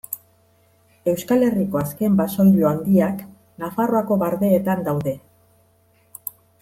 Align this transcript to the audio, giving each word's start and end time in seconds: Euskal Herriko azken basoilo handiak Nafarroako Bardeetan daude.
Euskal 1.11 1.45
Herriko 1.47 1.81
azken 1.81 2.15
basoilo 2.21 2.65
handiak 2.69 3.21
Nafarroako 3.65 4.19
Bardeetan 4.25 4.83
daude. 4.89 5.15